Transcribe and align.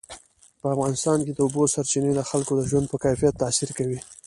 په 0.61 0.65
افغانستان 0.75 1.17
کې 1.25 1.33
د 1.33 1.39
اوبو 1.45 1.61
سرچینې 1.73 2.11
د 2.15 2.21
خلکو 2.29 2.51
د 2.55 2.61
ژوند 2.69 2.85
په 2.89 2.97
کیفیت 3.05 3.33
تاثیر 3.41 3.69
کوي. 3.77 3.99